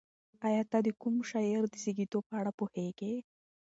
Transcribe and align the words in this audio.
ایا 0.47 0.63
ته 0.71 0.77
د 0.85 0.89
کوم 1.01 1.15
شاعر 1.29 1.63
د 1.69 1.75
زېږد 1.83 2.13
په 2.27 2.33
اړه 2.39 2.51
پوهېږې؟ 2.59 3.13